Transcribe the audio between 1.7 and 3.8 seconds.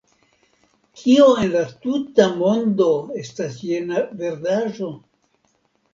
tuta mondo estas